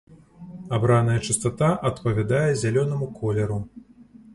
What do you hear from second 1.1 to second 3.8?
частата адпавядае зялёнаму колеру.